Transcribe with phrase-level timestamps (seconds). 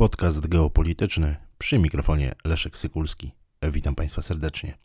[0.00, 3.32] Podcast geopolityczny przy mikrofonie Leszek Sykulski.
[3.72, 4.78] Witam Państwa serdecznie.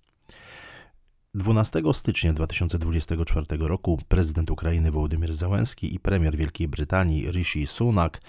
[1.34, 8.22] 12 stycznia 2024 roku prezydent Ukrainy Wołodymyr Załęski i premier Wielkiej Brytanii Rishi Sunak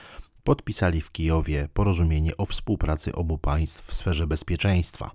[0.44, 5.10] podpisali w Kijowie porozumienie o współpracy obu państw w sferze bezpieczeństwa.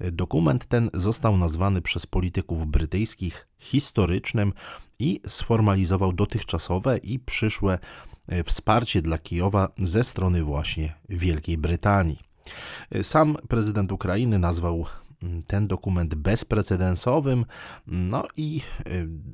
[0.00, 4.52] Dokument ten został nazwany przez polityków brytyjskich historycznym
[5.02, 7.78] i sformalizował dotychczasowe i przyszłe
[8.28, 12.18] e, wsparcie dla Kijowa ze strony właśnie Wielkiej Brytanii.
[13.02, 14.86] Sam prezydent Ukrainy nazwał
[15.22, 17.44] mm, ten dokument bezprecedensowym,
[17.86, 18.90] no i e,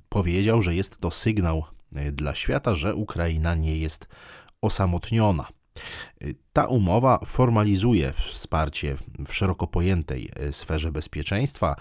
[0.08, 4.08] powiedział, że jest to sygnał e, dla świata, że Ukraina nie jest
[4.62, 5.46] osamotniona.
[6.52, 8.96] Ta umowa formalizuje wsparcie
[9.26, 11.76] w szeroko pojętej e, sferze bezpieczeństwa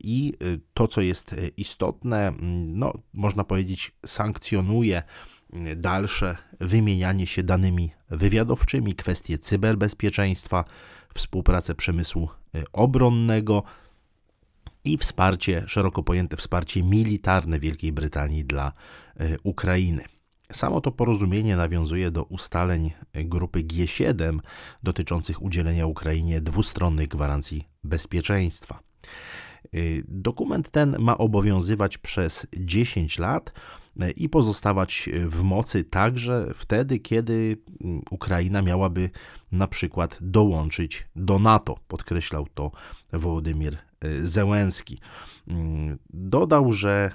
[0.00, 5.02] i e, to, co jest e, istotne, mm, no, można powiedzieć, sankcjonuje
[5.52, 10.64] mm, dalsze wymienianie się danymi wywiadowczymi, kwestie cyberbezpieczeństwa,
[11.14, 12.28] współpracę przemysłu
[12.72, 13.62] obronnego
[14.84, 18.72] i wsparcie, szeroko pojęte wsparcie militarne Wielkiej Brytanii dla
[19.42, 20.04] Ukrainy.
[20.52, 24.38] Samo to porozumienie nawiązuje do ustaleń grupy G7
[24.82, 28.80] dotyczących udzielenia Ukrainie dwustronnych gwarancji bezpieczeństwa.
[29.74, 33.52] Y, dokument ten ma obowiązywać przez 10 lat
[34.02, 39.10] y, i pozostawać w mocy także wtedy, kiedy mm, Ukraina miałaby
[39.52, 41.76] na przykład dołączyć do NATO.
[41.88, 42.70] Podkreślał to
[43.12, 45.00] Wołodymir y, Zełenski.
[45.48, 47.10] Mm, dodał, że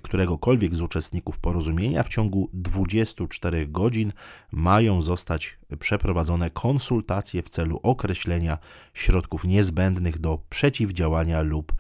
[0.04, 4.14] któregokolwiek z uczestników porozumienia w ciągu 24 godzin
[4.52, 8.58] mają zostać przeprowadzone konsultacje w celu określenia
[8.94, 11.74] środków niezbędnych do przeciwdziałania lub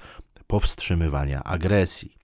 [0.48, 2.16] powstrzymywania agresji.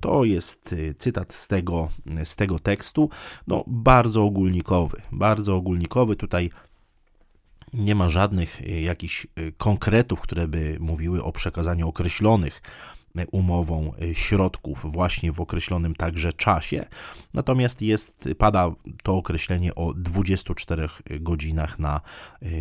[0.00, 1.88] To jest y, cytat z tego,
[2.24, 3.10] z tego tekstu,
[3.46, 6.16] no bardzo ogólnikowy, bardzo ogólnikowy.
[6.16, 6.50] Tutaj
[7.72, 12.62] nie ma żadnych y, jakichś y, konkretów, które by mówiły o przekazaniu określonych
[13.32, 16.86] umową środków właśnie w określonym także czasie.
[17.34, 18.70] Natomiast jest, pada
[19.02, 20.88] to określenie o 24
[21.20, 22.00] godzinach na,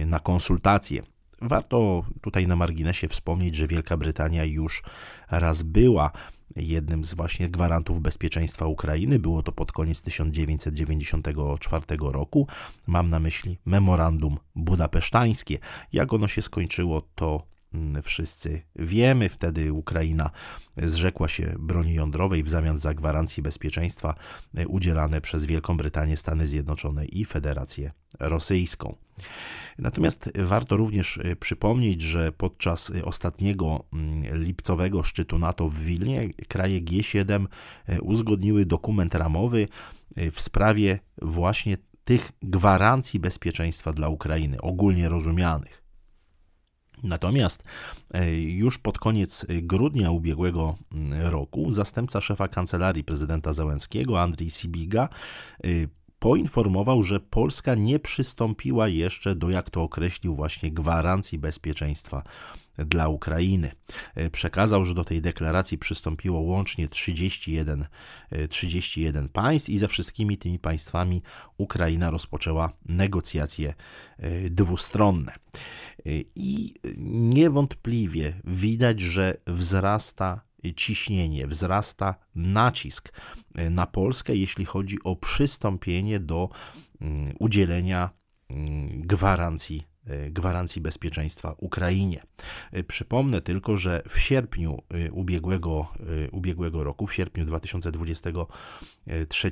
[0.06, 1.04] na konsultacje.
[1.42, 4.84] Warto tutaj na marginesie wspomnieć, że Wielka Brytania już
[5.32, 6.12] raz była
[6.56, 9.20] jednym z właśnie gwarantów bezpieczeństwa Ukrainy.
[9.20, 12.48] Było to pod koniec 1994 roku.
[12.88, 15.60] Mam na myśli memorandum budapesztańskie.
[15.94, 17.44] Jak ono się skończyło, to
[18.04, 19.30] wszyscy wiemy.
[19.30, 20.30] Wtedy Ukraina
[20.78, 24.16] zrzekła się broni jądrowej w zamian za gwarancje bezpieczeństwa
[24.56, 28.96] e, udzielane przez Wielką Brytanię, Stany Zjednoczone i Federację Rosyjską.
[29.78, 36.30] Natomiast warto również e, przypomnieć, że podczas e, ostatniego mm, lipcowego szczytu NATO w Wilnie
[36.48, 37.46] kraje G7
[37.88, 39.68] e, uzgodniły dokument ramowy
[40.32, 45.79] w sprawie właśnie tych gwarancji bezpieczeństwa dla Ukrainy, ogólnie rozumianych.
[47.04, 47.64] Natomiast
[48.38, 55.10] już pod koniec grudnia ubiegłego mm, roku zastępca szefa kancelarii prezydenta Załęskiego, Andrzej Sibiga,
[56.20, 62.24] poinformował, że Polska nie przystąpiła jeszcze do, jak to określił, właśnie gwarancji bezpieczeństwa
[62.86, 63.72] dla Ukrainy.
[64.16, 67.86] E, przekazał, że do tej deklaracji przystąpiło łącznie 31,
[68.50, 71.22] 31 e, państw i ze wszystkimi tymi państwami
[71.58, 73.74] Ukraina rozpoczęła negocjacje
[74.18, 75.34] e, dwustronne.
[76.36, 76.74] I
[77.08, 83.14] niewątpliwie widać, że wzrasta ciśnienie, wzrasta nacisk
[83.56, 86.50] na Polskę, jeśli chodzi o przystąpienie do
[87.02, 88.10] mm, udzielenia
[88.50, 92.24] mm, gwarancji E, gwarancji bezpieczeństwa Ukrainie.
[92.72, 95.88] E, przypomnę tylko, że w sierpniu e, ubiegłego,
[96.32, 99.52] ubiegłego roku, w sierpniu 2023,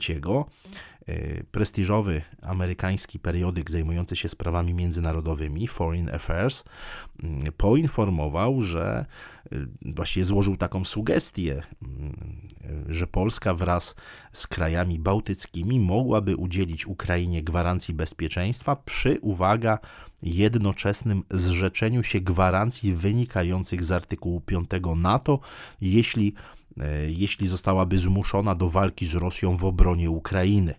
[1.52, 6.64] prestiżowy amerykański periodyk zajmujący się sprawami międzynarodowymi, Foreign Affairs,
[7.24, 9.06] mm, poinformował, że
[9.82, 12.42] właściwie złożył taką sugestię, mm,
[12.88, 13.96] że Polska wraz
[14.32, 19.80] z krajami bałtyckimi mogłaby udzielić Ukrainie gwarancji bezpieczeństwa przy, uwaga,
[20.24, 25.40] jednoczesnym zrzeczeniu się gwarancji wynikających z artykułu 5 NATO,
[25.82, 26.34] jeśli,
[26.78, 30.74] e, jeśli zostałaby zmuszona do walki z Rosją w obronie Ukrainy.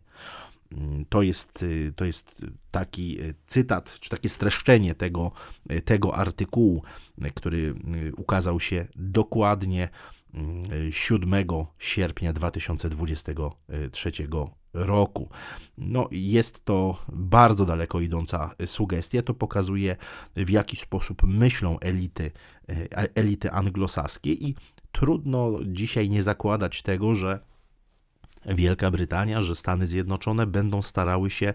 [0.73, 5.33] Mm, to jest, e, to jest taki e, cytat, czy takie streszczenie tego,
[5.85, 6.83] tego artykułu,
[7.35, 7.75] który
[8.17, 9.89] ukazał się dokładnie
[10.91, 11.47] 7
[11.79, 14.13] sierpnia 2023
[14.75, 15.29] roku.
[15.79, 19.23] No, jest to bardzo daleko idąca sugestia.
[19.23, 19.97] To pokazuje,
[20.37, 22.31] w jaki sposób myślą elity,
[22.69, 24.55] e, elity anglosaskie, i
[24.93, 27.41] trudno dzisiaj nie zakładać tego, że
[28.55, 31.55] Wielka Brytania, że Stany Zjednoczone będą starały się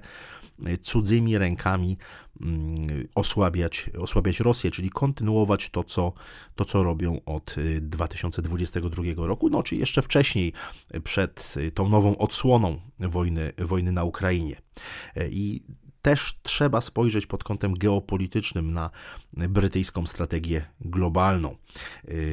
[0.81, 1.97] cudzymi rękami
[2.41, 6.13] mm, osłabiać, osłabiać Rosję, czyli kontynuować to co,
[6.55, 10.53] to, co robią od 2022 y, roku, no czy jeszcze wcześniej,
[11.03, 14.61] przed y, tą nową odsłoną wojny, wojny na Ukrainie.
[15.15, 15.63] E, I
[16.01, 18.89] też trzeba spojrzeć pod kątem geopolitycznym na
[19.33, 21.55] brytyjską strategię globalną.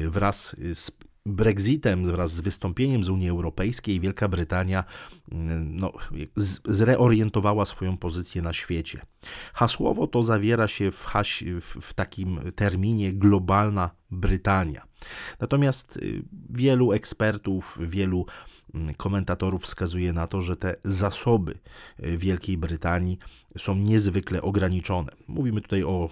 [0.09, 0.91] Wraz z
[1.25, 4.83] Brexitem, wraz z wystąpieniem z Unii Europejskiej, Wielka Brytania
[5.31, 5.93] mm, no,
[6.65, 9.01] zreorientowała swoją pozycję na świecie.
[9.53, 11.05] Hasłowo to zawiera się w,
[11.81, 14.87] w takim terminie globalna Brytania.
[15.39, 18.25] Natomiast y, wielu ekspertów, wielu
[18.73, 21.53] mm, komentatorów wskazuje na to, że te zasoby
[22.03, 23.17] y, Wielkiej Brytanii
[23.57, 25.11] są niezwykle ograniczone.
[25.27, 26.09] Mówimy tutaj o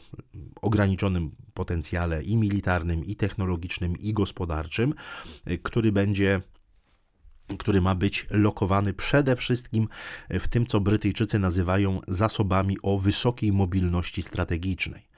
[0.62, 4.94] ograniczonym potencjale i militarnym, i technologicznym, i gospodarczym,
[5.52, 6.42] y, który będzie
[7.58, 9.88] który ma być lokowany przede wszystkim
[10.30, 15.10] w tym, co Brytyjczycy nazywają zasobami o wysokiej mobilności strategicznej.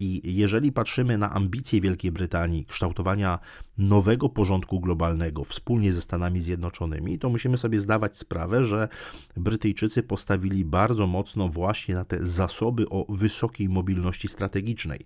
[0.00, 3.38] I jeżeli patrzymy na ambicje Wielkiej Brytanii kształtowania
[3.78, 8.88] nowego porządku globalnego wspólnie ze Stanami Zjednoczonymi, to musimy sobie zdawać sprawę, że
[9.36, 15.00] Brytyjczycy postawili bardzo mocno właśnie na te zasoby o wysokiej mobilności strategicznej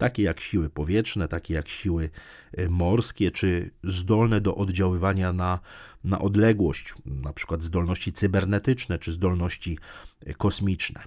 [0.00, 2.10] takie jak siły powietrzne, takie jak siły
[2.52, 5.60] e, morskie, czy zdolne do oddziaływania na,
[6.04, 9.78] na odległość, na przykład zdolności cybernetyczne czy zdolności
[10.26, 11.02] e, kosmiczne.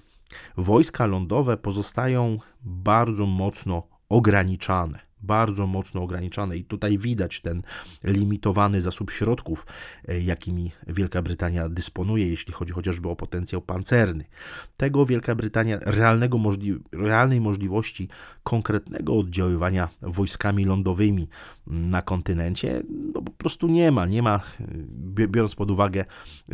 [0.56, 7.62] Wojska lądowe pozostają bardzo mocno ograniczane bardzo mocno ograniczane i tutaj widać ten
[8.04, 9.66] limitowany zasób środków,
[10.08, 14.24] e, jakimi Wielka Brytania dysponuje, jeśli chodzi chociażby o potencjał pancerny.
[14.76, 18.08] Tego Wielka Brytania realnego możli realnej możliwości
[18.42, 21.28] konkretnego oddziaływania wojskami lądowymi
[21.66, 22.82] na kontynencie
[23.14, 24.40] no po prostu nie ma, nie ma,
[25.28, 26.04] biorąc pod uwagę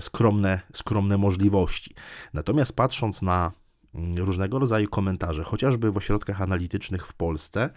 [0.01, 1.95] skromne, skromne możliwości.
[2.35, 3.53] Natomiast patrząc na
[3.95, 7.71] mm, różnego rodzaju komentarze, chociażby w ośrodkach analitycznych w Polsce,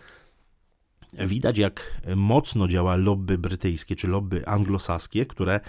[1.20, 5.60] widać, jak mocno działa lobby brytyjskie czy lobby anglosaskie, które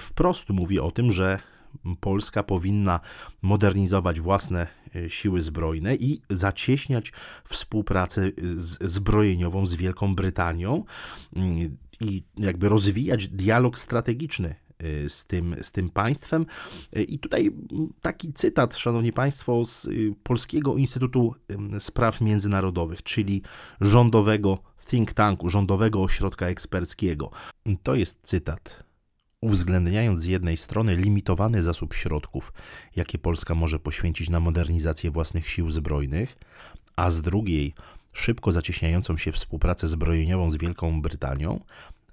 [0.00, 1.38] wprost mówi o tym, że
[2.00, 3.00] Polska powinna
[3.42, 7.12] modernizować własne e, siły zbrojne i zacieśniać
[7.44, 8.30] współpracę
[8.80, 10.84] zbrojeniową z Wielką Brytanią
[11.36, 16.46] mm, i jakby rozwijać dialog strategiczny e, z tym, z tym państwem.
[16.92, 17.50] E, I tutaj
[18.00, 19.88] taki cytat, szanowni państwo, z
[20.22, 21.34] Polskiego Instytutu
[21.78, 23.42] Spraw Międzynarodowych, czyli
[23.80, 27.30] rządowego think tanku, rządowego ośrodka eksperckiego.
[27.82, 28.84] To jest cytat.
[29.40, 32.52] Uwzględniając z jednej strony limitowany zasób środków,
[32.96, 36.38] jakie Polska może poświęcić na modernizację własnych sił zbrojnych,
[36.96, 37.74] a z drugiej
[38.12, 41.60] szybko zacieśniającą się współpracę zbrojeniową z Wielką Brytanią,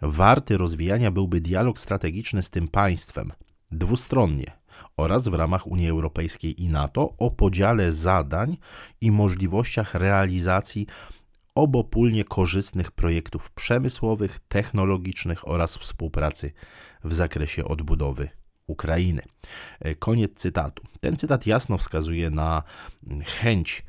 [0.01, 3.31] warty rozwijania byłby dialog strategiczny z tym państwem
[3.71, 4.51] dwustronnie
[4.98, 8.57] oraz w ramach Unii Europejskiej i NATO o podziale zadań
[9.01, 10.88] i możliwościach realizacji
[11.56, 16.51] obopólnie korzystnych projektów przemysłowych, technologicznych oraz współpracy
[17.03, 18.29] w zakresie odbudowy
[18.68, 19.22] Ukrainy.
[20.00, 20.84] Koniec cytatu.
[21.00, 22.63] Ten cytat jasno wskazuje na
[23.25, 23.86] chęć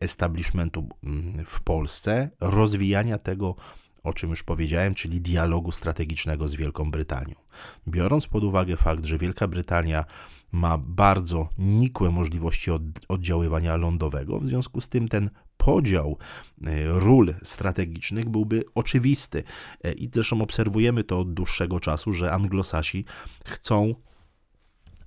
[0.00, 3.56] establishmentu mm, w Polsce rozwijania tego
[4.02, 7.34] o czym już powiedziałem, czyli dialogu strategicznego z Wielką Brytanią.
[7.88, 10.04] Biorąc pod uwagę fakt, że Wielka Brytania
[10.52, 15.30] ma bardzo nikłe możliwości od, oddziaływania lądowego, w związku z tym ten
[15.64, 16.18] podział
[16.64, 19.42] e, ról strategicznych byłby oczywisty.
[19.84, 23.04] E, I zresztą obserwujemy to od dłuższego czasu, że anglosasi
[23.44, 23.94] chcą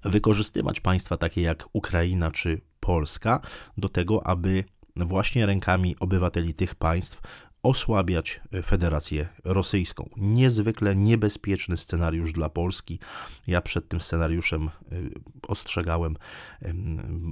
[0.04, 3.42] wykorzystywać państwa takie jak Ukraina czy Polska
[3.78, 4.64] do tego, aby
[4.96, 7.22] właśnie rękami obywateli tych państw
[7.66, 10.10] osłabiać Federację Rosyjską.
[10.18, 13.00] Niezwykle niebezpieczny scenariusz dla Polski.
[13.48, 15.12] Ja przed tym scenariuszem y,
[15.48, 16.18] ostrzegałem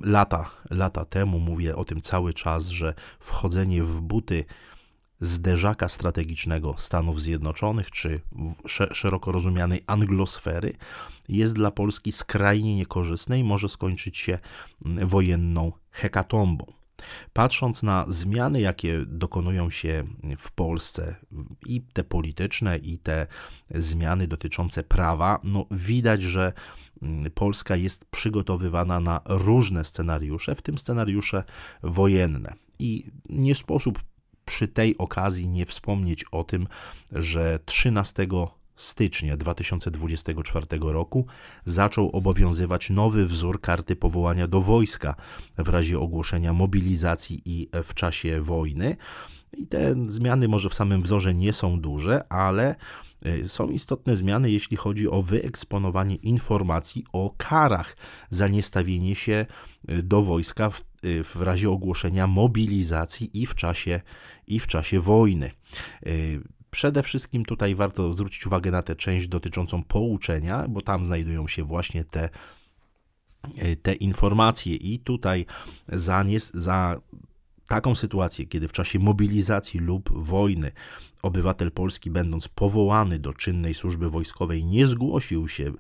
[0.04, 1.40] lata, lata temu.
[1.40, 4.46] Mówię o tym cały czas, że wchodzenie w buty
[5.20, 8.20] zderzaka strategicznego Stanów Zjednoczonych, czy
[8.92, 10.74] szeroko rozumianej anglosfery,
[11.30, 14.40] jest dla Polski skrajnie niekorzystne i może skończyć się
[14.82, 16.83] wojenną hekatombą.
[17.34, 20.04] Patrząc na zmiany, jakie dokonują się
[20.38, 21.16] w Polsce,
[21.66, 23.28] i te polityczne, i te
[23.72, 26.54] zmiany dotyczące prawa, no widać, że
[27.02, 31.44] mm, Polska jest przygotowywana na różne scenariusze, w tym scenariusze
[31.84, 32.54] wojenne.
[32.80, 34.00] I nie sposób
[34.46, 36.68] przy tej okazji nie wspomnieć o tym,
[37.12, 38.28] że 13
[38.76, 41.26] stycznia 2024 roku
[41.66, 45.16] zaczął obowiązywać nowy wzór karty powołania do wojska
[45.58, 48.98] w razie ogłoszenia mobilizacji i w czasie wojny.
[49.58, 52.76] I te zmiany może w samym wzorze nie są duże, ale
[53.26, 57.98] y, są istotne zmiany, jeśli chodzi o wyeksponowanie informacji o karach
[58.30, 59.46] za niestawienie się
[59.90, 64.02] y, do wojska w, y, w razie ogłoszenia mobilizacji i w czasie,
[64.48, 65.52] i w czasie wojny.
[66.74, 71.64] Przede wszystkim tutaj warto zwrócić uwagę na tę część dotyczącą pouczenia, bo tam znajdują się
[71.64, 72.30] właśnie te,
[73.58, 75.46] e, te informacje i tutaj
[75.88, 77.02] za, nie, za
[77.68, 80.72] taką sytuację, kiedy w czasie mobilizacji lub wojny
[81.22, 85.74] obywatel polski, będąc powołany do czynnej służby wojskowej, nie zgłosił się,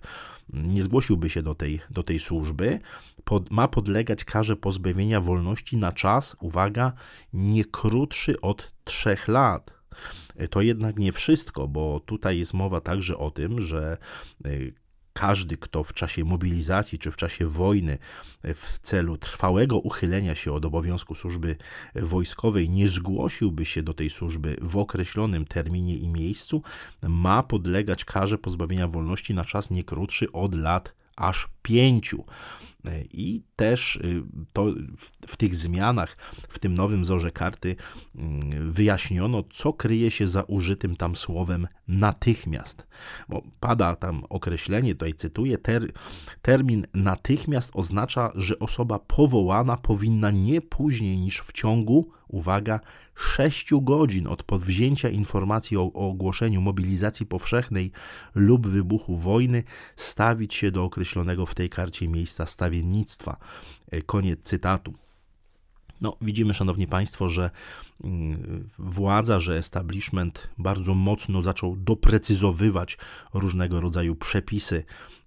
[0.54, 2.80] nie zgłosiłby się do tej, do tej służby,
[3.24, 6.94] pod, ma podlegać karze pozbawienia wolności na czas, uwaga,
[7.34, 9.74] nie krótszy od trzech lat.
[10.50, 13.98] To jednak nie wszystko, bo tutaj jest mowa także o tym, że
[14.46, 14.74] y,
[15.14, 17.98] każdy, kto w czasie mobilizacji czy w czasie wojny
[18.44, 21.56] w celu trwałego uchylenia się od obowiązku służby
[21.96, 26.62] wojskowej nie zgłosiłby się do tej służby w określonym terminie i miejscu,
[27.02, 32.24] ma podlegać karze pozbawienia wolności na czas nie krótszy od lat aż pięciu.
[33.12, 34.24] I też y,
[34.54, 34.66] to
[34.98, 36.18] w, w, tych zmianach,
[36.50, 37.76] w tym nowym wzorze karty,
[38.16, 42.88] mm, wyjaśniono, co kryje się za użytym tam słowem natychmiast.
[43.30, 45.92] Bo pada tam określenie, tutaj cytuję, ter,
[46.42, 52.80] termin natychmiast oznacza, że osoba powołana powinna nie później niż w ciągu, uwaga,
[53.16, 57.92] 6 godzin od podwzięcia informacji o, o ogłoszeniu mobilizacji powszechnej
[58.36, 59.64] lub wybuchu wojny
[59.96, 63.38] stawić się do określonego w tej karcie miejsca stawiennictwa.
[63.92, 64.94] E, koniec cytatu.
[66.02, 67.50] No, widzimy, szanowni państwo, że
[68.04, 72.98] mm, władza, że establishment bardzo mocno zaczął doprecyzowywać
[73.34, 74.84] różnego rodzaju przepisy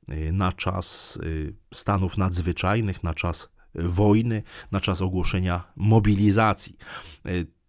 [0.08, 4.42] e, na czas e, stanów nadzwyczajnych, na czas wojny,
[4.72, 6.76] na czas ogłoszenia mobilizacji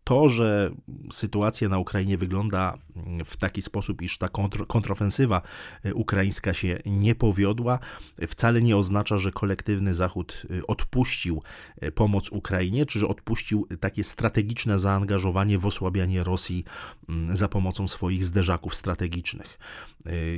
[0.08, 0.72] to, że
[1.12, 2.78] sytuacja na Ukrainie wygląda
[3.26, 5.42] w taki sposób, iż ta kontr kontrofensywa
[5.84, 7.80] e, ukraińska się nie powiodła,
[8.28, 11.42] wcale nie oznacza, że kolektywny Zachód e, odpuścił
[11.82, 16.64] e, pomoc Ukrainie, czy że odpuścił takie strategiczne zaangażowanie w osłabianie Rosji
[17.10, 19.60] mm, za pomocą swoich zderzaków strategicznych.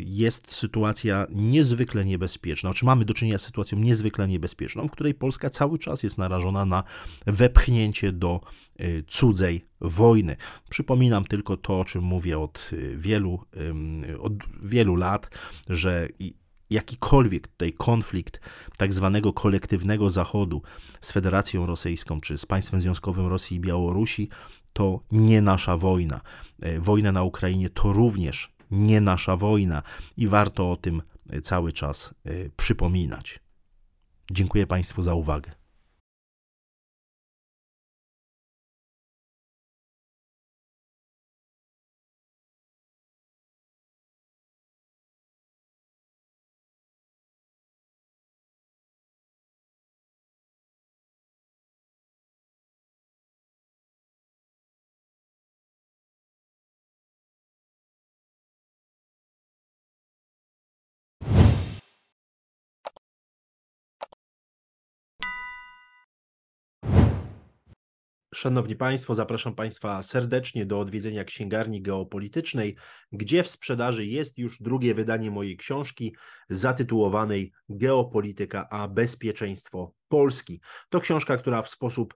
[0.05, 5.49] Jest sytuacja niezwykle niebezpieczna, czy mamy do czynienia z sytuacją niezwykle niebezpieczną, w której Polska
[5.49, 6.83] cały czas jest narażona na
[7.27, 8.41] wepchnięcie do
[9.07, 10.35] cudzej wojny.
[10.69, 13.39] Przypominam tylko to, o czym mówię od y, wielu,
[14.19, 14.33] od
[14.63, 15.29] wielu lat,
[15.69, 16.07] że
[16.69, 18.39] jakikolwiek tutaj konflikt
[18.77, 20.61] tak zwanego kolektywnego Zachodu
[21.01, 24.29] z Federacją Rosyjską czy z państwem związkowym Rosji i Białorusi
[24.73, 26.21] to nie nasza wojna.
[26.61, 29.83] E, wojna na Ukrainie to również nie nasza wojna
[30.17, 31.01] i warto o tym
[31.43, 32.13] cały czas
[32.57, 33.39] przypominać.
[34.31, 35.58] Dziękuję Państwu za uwagę.
[68.35, 72.75] Szanowni Państwo, zapraszam Państwa serdecznie do odwiedzenia księgarni geopolitycznej,
[73.11, 76.15] gdzie w sprzedaży jest już drugie wydanie mojej książki
[76.49, 80.61] zatytułowanej Geopolityka a bezpieczeństwo Polski.
[80.89, 82.13] To książka, która w sposób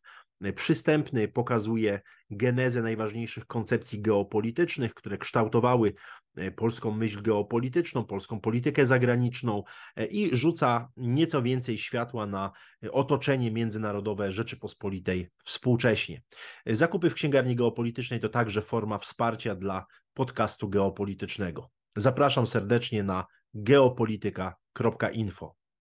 [0.54, 5.94] przystępny pokazuje genezę najważniejszych koncepcji geopolitycznych, które kształtowały
[6.36, 9.64] e, polską myśl geopolityczną, polską politykę zagraniczną
[9.96, 12.52] e, i rzuca nieco więcej światła na
[12.92, 16.22] otoczenie międzynarodowe Rzeczypospolitej współcześnie.
[16.66, 21.70] Zakupy w księgarni geopolitycznej to także forma wsparcia dla podcastu geopolitycznego.
[21.96, 25.56] Zapraszam serdecznie na geopolityka.info.